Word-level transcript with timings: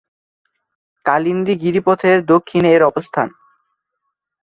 কালিন্দী 1.05 1.53
গিরিপথের 1.61 2.17
দক্ষিণে 2.25 2.69
এর 2.73 2.83
অবস্থান। 2.83 3.27